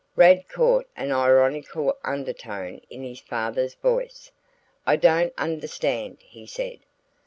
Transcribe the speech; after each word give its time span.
Rad 0.15 0.49
caught 0.49 0.87
an 0.97 1.11
ironical 1.11 1.95
undertone 2.03 2.81
in 2.89 3.03
his 3.03 3.19
father's 3.19 3.75
voice. 3.75 4.31
"I 4.83 4.95
don't 4.95 5.31
understand," 5.37 6.17
he 6.21 6.47
said. 6.47 6.79